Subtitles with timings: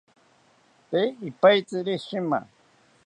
[0.89, 2.39] Tee ipaitziri shima